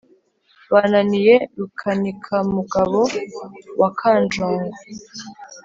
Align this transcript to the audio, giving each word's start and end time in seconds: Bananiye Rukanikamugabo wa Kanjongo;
Bananiye 0.71 1.35
Rukanikamugabo 1.57 2.99
wa 3.79 3.89
Kanjongo; 3.99 4.77